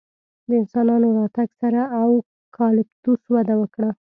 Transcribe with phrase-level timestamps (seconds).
[0.47, 3.89] د انسانانو راتګ سره اوکالیپتوس وده وکړه.